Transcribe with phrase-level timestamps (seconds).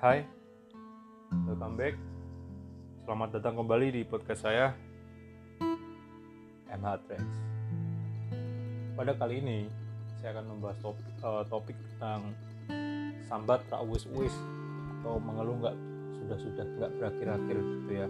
[0.00, 0.24] Hai,
[1.44, 1.92] welcome back.
[3.04, 4.72] Selamat datang kembali di podcast saya,
[6.72, 7.36] MH Trends.
[8.96, 9.68] Pada kali ini,
[10.16, 12.32] saya akan membahas topik, uh, topik tentang
[13.28, 14.32] sambat tak uis-uis
[15.04, 15.76] atau mengeluh nggak
[16.16, 18.08] sudah-sudah nggak berakhir-akhir gitu ya.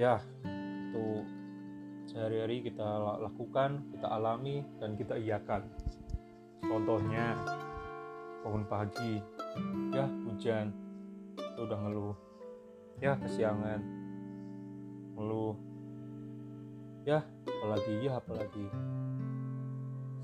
[0.00, 0.14] Ya,
[0.88, 1.28] itu
[2.08, 2.88] sehari-hari kita
[3.20, 5.68] lakukan, kita alami, dan kita iakan.
[6.64, 7.36] Contohnya,
[8.40, 9.20] bangun pagi,
[9.90, 10.72] ya hujan,
[11.36, 12.16] itu udah ngeluh.
[13.00, 13.80] Ya kesiangan,
[15.16, 15.56] ngeluh.
[17.08, 18.66] Ya, apalagi, ya apalagi.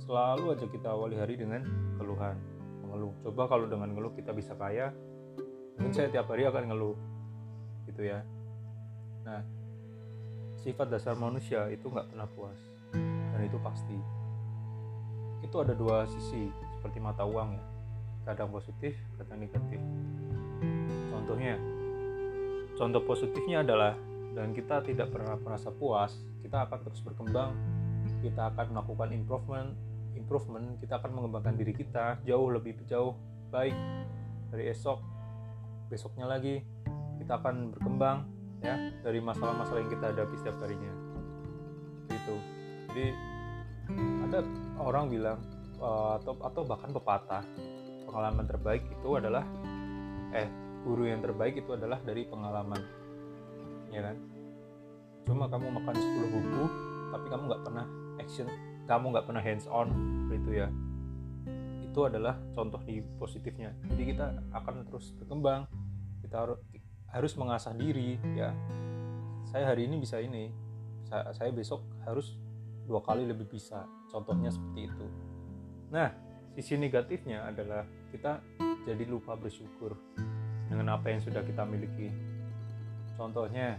[0.04, 1.64] Selalu aja kita awali hari dengan
[1.96, 2.36] keluhan,
[2.84, 3.12] mengeluh.
[3.24, 4.92] Coba kalau dengan ngeluh kita bisa kaya,
[5.76, 6.96] mungkin saya tiap hari akan ngeluh,
[7.90, 8.22] gitu ya.
[9.24, 9.40] Nah,
[10.60, 12.60] sifat dasar manusia itu nggak pernah puas,
[12.92, 13.98] dan itu pasti.
[15.42, 17.75] Itu ada dua sisi, seperti mata uang ya
[18.26, 19.80] kadang positif kadang negatif.
[21.14, 21.54] Contohnya
[22.76, 23.94] contoh positifnya adalah
[24.34, 26.12] dan kita tidak pernah merasa puas
[26.44, 27.56] kita akan terus berkembang
[28.20, 29.70] kita akan melakukan improvement
[30.12, 33.16] improvement kita akan mengembangkan diri kita jauh lebih jauh
[33.48, 33.72] baik
[34.52, 35.00] dari esok
[35.88, 36.60] besoknya lagi
[37.22, 38.28] kita akan berkembang
[38.60, 40.92] ya dari masalah-masalah yang kita hadapi setiap harinya.
[42.10, 42.36] Gitu.
[42.90, 43.06] Jadi
[44.26, 44.38] ada
[44.80, 45.38] orang bilang
[45.78, 47.44] uh, atau atau bahkan pepatah
[48.06, 49.44] pengalaman terbaik itu adalah
[50.32, 50.48] eh
[50.86, 52.78] guru yang terbaik itu adalah dari pengalaman
[53.90, 54.16] ya kan?
[55.26, 56.64] Cuma kamu makan 10 buku
[57.10, 57.86] tapi kamu nggak pernah
[58.22, 58.46] action
[58.86, 59.90] kamu nggak pernah hands on
[60.30, 60.70] itu ya.
[61.82, 63.74] Itu adalah contoh di positifnya.
[63.90, 65.66] Jadi kita akan terus berkembang
[66.22, 66.54] kita
[67.10, 68.54] harus mengasah diri ya.
[69.50, 70.50] Saya hari ini bisa ini
[71.34, 72.38] saya besok harus
[72.86, 73.82] dua kali lebih bisa.
[74.10, 75.06] Contohnya seperti itu.
[75.90, 76.25] Nah
[76.56, 78.40] sisi negatifnya adalah kita
[78.88, 79.92] jadi lupa bersyukur
[80.72, 82.08] dengan apa yang sudah kita miliki.
[83.12, 83.76] Contohnya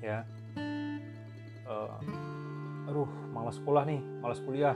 [0.00, 0.24] ya
[1.68, 2.00] uh,
[2.88, 4.72] aduh malas sekolah nih malas kuliah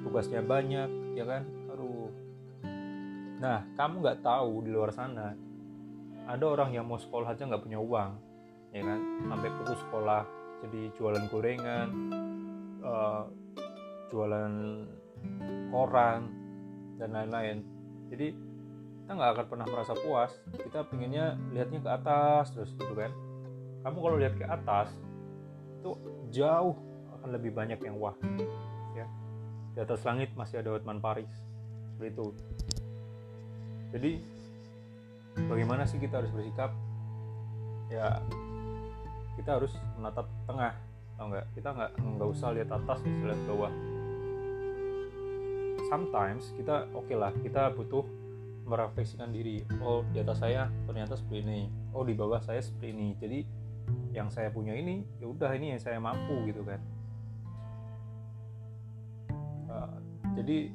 [0.00, 1.44] tugasnya banyak ya kan?
[1.76, 2.08] Aduh.
[3.36, 5.36] Nah kamu nggak tahu di luar sana
[6.24, 8.16] ada orang yang mau sekolah aja nggak punya uang
[8.72, 9.00] ya kan?
[9.28, 10.24] Sampai putus sekolah
[10.64, 11.88] jadi jualan gorengan
[12.80, 13.28] uh,
[14.08, 14.52] jualan
[15.70, 16.30] koran
[16.96, 17.56] dan lain-lain.
[18.12, 18.34] Jadi
[19.02, 20.32] kita nggak akan pernah merasa puas.
[20.56, 23.12] Kita pengennya lihatnya ke atas terus gitu kan.
[23.86, 24.90] Kamu kalau lihat ke atas
[25.78, 25.94] itu
[26.34, 26.74] jauh
[27.20, 28.16] akan lebih banyak yang wah
[28.98, 29.06] ya.
[29.76, 31.30] Di atas langit masih ada Hotman Paris
[31.96, 32.36] begitu
[33.96, 34.18] jadi
[35.48, 36.68] bagaimana sih kita harus bersikap?
[37.88, 38.18] Ya
[39.40, 40.72] kita harus menatap tengah
[41.16, 41.46] tau nggak?
[41.54, 43.72] Kita nggak nggak usah lihat atas lihat bawah
[45.86, 48.04] sometimes kita oke okay lah kita butuh
[48.66, 49.62] merefleksikan diri.
[49.78, 51.60] Oh di atas saya ternyata seperti ini.
[51.94, 53.08] Oh di bawah saya seperti ini.
[53.16, 53.38] Jadi
[54.10, 56.80] yang saya punya ini ya udah ini yang saya mampu gitu kan.
[59.70, 59.98] Uh,
[60.34, 60.74] jadi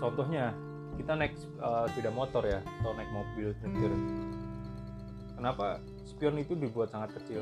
[0.00, 0.56] contohnya
[0.96, 3.92] kita naik uh, motor ya atau naik mobil nyetir
[5.40, 7.40] kenapa spion itu dibuat sangat kecil?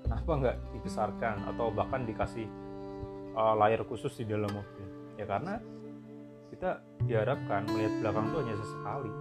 [0.00, 2.48] Kenapa nggak dibesarkan atau bahkan dikasih
[3.36, 4.85] uh, layar khusus di dalam mobil
[5.16, 5.60] ya karena
[6.52, 9.12] kita diharapkan melihat belakang itu hanya sesekali.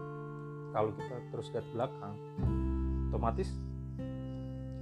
[0.76, 2.16] Kalau kita terus lihat belakang
[3.12, 3.50] otomatis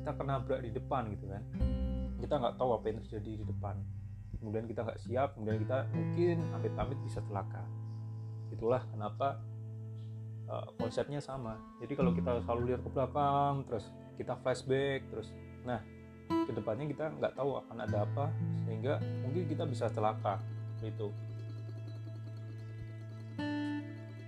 [0.01, 1.43] kita kena berak di depan gitu kan.
[2.19, 3.75] Kita nggak tahu apa yang terjadi di depan.
[4.41, 7.63] Kemudian kita nggak siap kemudian kita mungkin amit-amit bisa celaka.
[8.51, 9.39] Itulah kenapa
[10.49, 11.55] uh, konsepnya sama.
[11.79, 13.85] Jadi kalau kita selalu lihat ke belakang terus
[14.17, 15.79] kita flashback terus nah
[16.29, 18.25] ke depannya kita nggak tahu akan ada apa
[18.67, 20.39] sehingga mungkin kita bisa celaka
[20.83, 21.07] itu.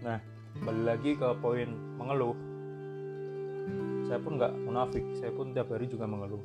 [0.01, 0.19] Nah
[0.63, 2.35] balik lagi ke poin mengeluh.
[4.05, 6.43] Saya pun nggak munafik saya pun tiap hari juga mengeluh.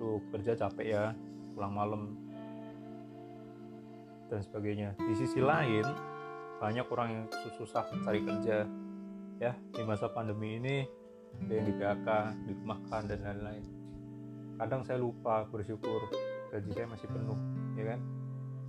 [0.00, 1.04] Tuh kerja capek ya
[1.54, 2.02] pulang malam
[4.32, 4.96] dan sebagainya.
[4.98, 5.84] Di sisi lain
[6.60, 7.24] banyak orang yang
[7.56, 8.66] susah cari kerja
[9.38, 9.52] ya.
[9.72, 10.76] Di masa pandemi ini
[11.30, 12.08] ada yang di PHK,
[13.06, 13.64] dan lain-lain.
[14.58, 16.10] Kadang saya lupa bersyukur
[16.50, 17.38] gaji saya masih penuh
[17.78, 18.00] ya kan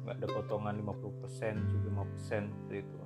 [0.01, 2.99] nggak ada potongan 50% juga 5% seperti itu.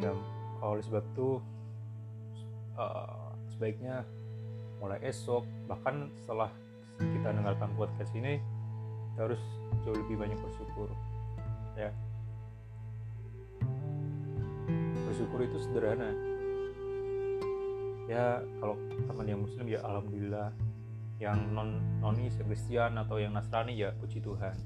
[0.00, 0.16] Dan
[0.64, 1.28] oleh sebab itu
[2.80, 4.04] uh, sebaiknya
[4.80, 5.44] mulai esok.
[5.68, 6.50] Bahkan setelah
[6.96, 8.40] kita dengarkan podcast ini
[9.12, 9.42] kita harus
[9.84, 10.88] jauh lebih banyak bersyukur
[11.76, 11.92] ya.
[15.08, 16.10] Bersyukur itu sederhana.
[18.06, 18.78] Ya kalau
[19.08, 20.54] teman yang muslim ya alhamdulillah
[21.16, 24.56] yang non nonis Kristen atau yang Nasrani ya puji Tuhan.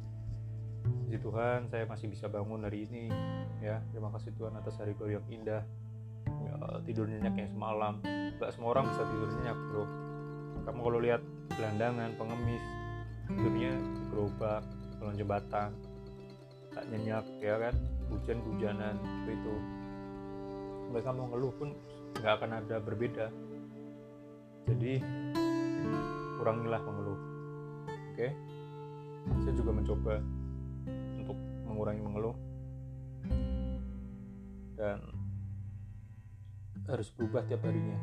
[1.06, 3.06] Puji Tuhan saya masih bisa bangun hari ini
[3.62, 3.78] ya.
[3.94, 5.62] Terima kasih Tuhan atas hari baru yang indah.
[6.26, 6.54] Ya,
[6.86, 7.94] tidur nyenyak yang semalam.
[8.40, 9.84] Gak semua orang bisa tidur nyenyak bro.
[10.66, 11.22] Kamu kalau lihat
[11.54, 12.64] gelandangan pengemis
[13.30, 14.62] tidurnya di gerobak
[14.98, 15.70] kolong jembatan
[16.74, 17.74] tak nyenyak ya kan?
[18.10, 19.54] Hujan-hujanan seperti itu.
[20.90, 21.68] Mereka mau ngeluh pun
[22.18, 23.26] nggak akan ada berbeda.
[24.66, 25.02] Jadi
[26.40, 27.20] kurangilah mengeluh.
[28.16, 28.28] Oke?
[29.44, 30.14] Saya juga mencoba
[31.20, 31.36] untuk
[31.68, 32.36] mengurangi mengeluh.
[34.80, 34.98] Dan
[36.88, 38.00] harus berubah tiap harinya.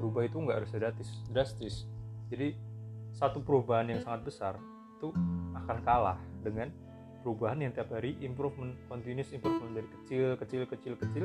[0.00, 1.74] Berubah itu nggak harus drastis drastis.
[2.32, 2.56] Jadi
[3.12, 4.54] satu perubahan yang sangat besar
[4.96, 5.12] itu
[5.54, 6.72] akan kalah dengan
[7.20, 11.24] perubahan yang tiap hari improvement continuous improvement dari kecil kecil kecil kecil.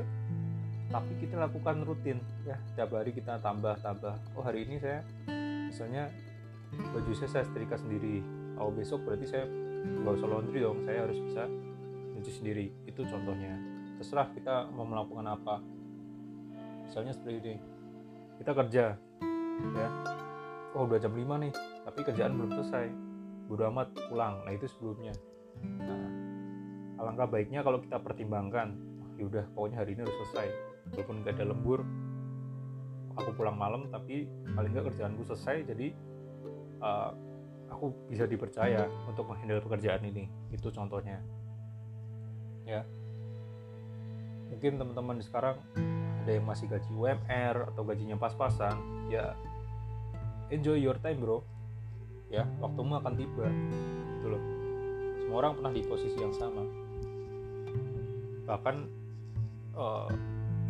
[0.90, 2.60] Tapi kita lakukan rutin ya.
[2.76, 4.20] Tiap hari kita tambah tambah.
[4.36, 5.02] Oh hari ini saya
[5.70, 6.12] misalnya
[6.76, 8.22] baju saya saya setrika sendiri.
[8.60, 9.46] Oh besok berarti saya
[9.80, 11.48] nggak usah laundry dong saya harus bisa
[12.16, 12.66] nyuci sendiri.
[12.86, 13.56] Itu contohnya.
[14.00, 15.56] Terserah kita mau melakukan apa.
[16.88, 17.56] Misalnya seperti ini.
[18.40, 18.86] Kita kerja
[19.76, 19.90] ya.
[20.78, 22.86] Oh udah jam 5 nih tapi kerjaan belum selesai.
[23.50, 24.46] Bodo amat pulang.
[24.46, 25.14] Nah itu sebelumnya.
[25.62, 26.08] Nah
[27.00, 28.76] alangkah baiknya kalau kita pertimbangkan
[29.16, 30.48] ya udah pokoknya hari ini harus selesai.
[30.90, 31.86] Walaupun gak ada lembur
[33.20, 35.92] aku pulang malam tapi paling nggak kerjaanku selesai jadi
[36.80, 37.12] uh,
[37.70, 41.22] aku bisa dipercaya untuk menghandle pekerjaan ini itu contohnya.
[42.66, 42.84] Ya.
[44.50, 45.62] Mungkin teman-teman sekarang
[46.26, 48.76] ada yang masih gaji UMR atau gajinya pas-pasan
[49.08, 49.38] ya
[50.50, 51.46] enjoy your time bro.
[52.30, 53.48] Ya waktumu akan tiba.
[54.20, 54.44] Itu loh.
[55.22, 56.66] Semua orang pernah di posisi yang sama.
[58.50, 58.76] Bahkan
[59.78, 60.10] uh,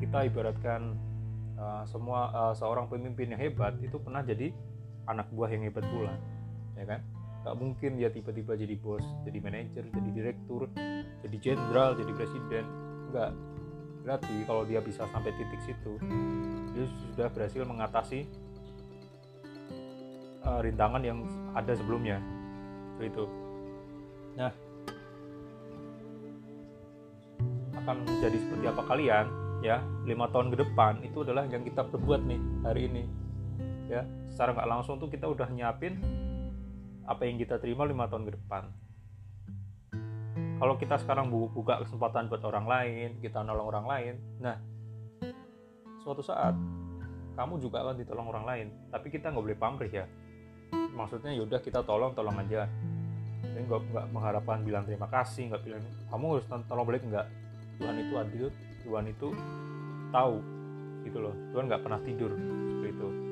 [0.04, 0.96] kita ibaratkan
[1.60, 4.52] uh, semua uh, seorang pemimpin yang hebat itu pernah jadi
[5.10, 6.14] anak buah yang hebat pula
[6.78, 7.02] ya kan?
[7.40, 10.70] Gak mungkin dia tiba-tiba jadi bos jadi manajer jadi direktur
[11.26, 12.66] jadi jenderal jadi presiden.
[13.10, 13.34] Enggak.
[14.00, 16.00] berarti kalau dia bisa sampai titik situ
[16.72, 18.26] dia sudah berhasil mengatasi
[20.48, 21.20] uh, rintangan yang
[21.52, 22.18] ada sebelumnya.
[23.00, 23.28] Itu.
[24.40, 24.52] Nah.
[27.76, 29.26] Akan menjadi seperti apa kalian
[29.60, 33.04] ya lima tahun ke depan itu adalah yang kita perbuat nih hari ini
[33.89, 35.97] ya secara nggak langsung tuh kita udah nyiapin
[37.09, 38.69] apa yang kita terima lima tahun ke depan.
[40.62, 44.62] Kalau kita sekarang buka kesempatan buat orang lain kita nolong orang lain nah
[46.06, 46.53] suatu saat
[47.33, 50.06] kamu juga akan ditolong orang lain tapi kita nggak boleh pamrih ya.
[50.94, 52.69] Maksudnya yaudah kita tolong tolong aja.
[53.41, 55.81] Jadi nggak nggak mengharapkan bilang terima kasih nggak bilang
[56.13, 57.25] kamu harus tolong balik nggak?
[57.81, 58.45] Tuhan itu adil
[58.86, 59.27] Tuhan itu
[60.13, 60.38] tahu
[61.09, 61.33] gitu loh.
[61.56, 63.29] Tuhan nggak pernah tidur seperti itu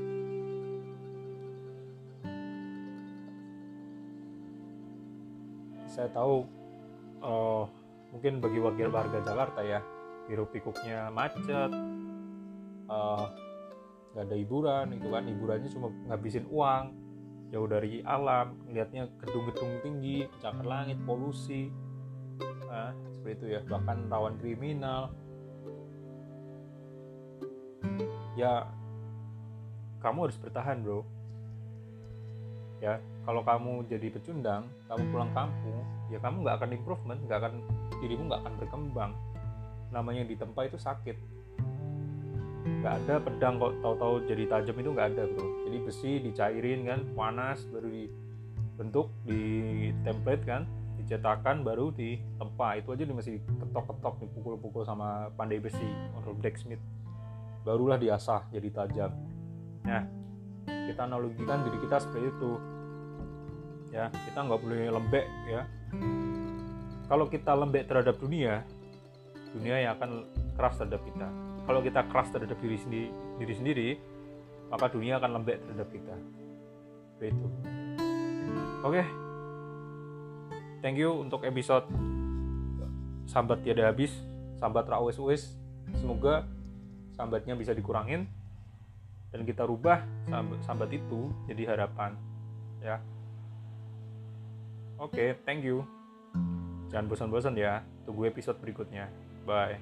[5.98, 6.46] saya tahu
[7.26, 7.66] uh,
[8.14, 9.82] mungkin bagi wakil warga Jakarta ya
[10.30, 11.74] hiruk pikuknya macet
[12.86, 13.26] uh,
[14.14, 15.26] nggak ada hiburan itu kan.
[15.26, 16.84] Hiburannya cuma ngabisin uang
[17.50, 21.74] jauh dari alam lihatnya gedung-gedung tinggi pencakar langit polusi
[22.70, 23.62] uh, seperti itu ya.
[23.66, 25.10] Bahkan rawan kriminal.
[28.38, 28.70] Ya
[29.98, 31.17] kamu harus bertahan bro
[32.78, 35.81] ya kalau kamu jadi pecundang kamu pulang kampung
[36.14, 37.54] ya kamu nggak akan improvement nggak akan
[38.00, 39.12] dirimu nggak akan berkembang.
[39.90, 41.18] Namanya yang ditempa itu sakit.
[42.68, 45.48] Nggak ada pedang kok tahu-tahu jadi tajam itu nggak ada bro.
[45.66, 49.42] Jadi besi dicairin kan panas baru dibentuk di
[50.04, 50.68] template kan
[51.00, 52.78] dicetakan baru ditempa.
[52.84, 55.88] Itu aja masih ketok-ketok dipukul-pukul sama pandai besi
[56.19, 56.81] atau blacksmith
[57.68, 59.12] barulah diasah jadi tajam.
[59.84, 60.17] Nah
[60.88, 62.52] kita analogikan diri kita seperti itu.
[63.92, 65.62] Ya kita nggak boleh lembek ya.
[67.08, 68.64] Kalau kita lembek terhadap dunia
[69.56, 71.28] dunia yang akan keras terhadap kita.
[71.68, 73.90] Kalau kita keras terhadap diri sendiri diri sendiri
[74.68, 76.16] maka dunia akan lembek terhadap kita.
[77.20, 77.48] Itu.
[78.86, 79.04] Oke.
[79.04, 79.06] Okay.
[80.86, 81.84] thank you untuk episode
[83.28, 84.14] sambat tiada habis
[84.62, 85.58] sambat rawes wes
[86.00, 86.48] semoga
[87.18, 88.30] sambatnya bisa dikurangin
[89.31, 90.04] dan kita rubah
[90.64, 92.16] sambat, itu jadi harapan
[92.80, 92.98] ya.
[94.98, 95.86] Oke okay, thank you.
[96.90, 97.84] Jangan bosan-bosan ya.
[98.07, 99.12] Tunggu episode berikutnya.
[99.46, 99.78] Bye